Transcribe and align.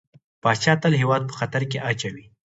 پاچا 0.43 0.73
تل 0.81 0.93
هيواد 1.01 1.21
په 1.29 1.33
خطر 1.39 1.61
کې 1.71 1.77
اچوي. 1.89 2.25